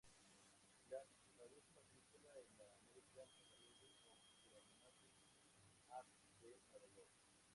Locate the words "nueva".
6.71-6.87